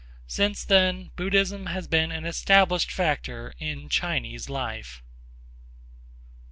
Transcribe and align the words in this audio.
Since 0.25 0.65
then 0.65 1.11
Buddhism 1.15 1.67
has 1.67 1.87
been 1.87 2.11
an 2.11 2.25
established 2.25 2.91
factor 2.91 3.53
in 3.59 3.87
Chinese 3.87 4.49
life. 4.49 5.03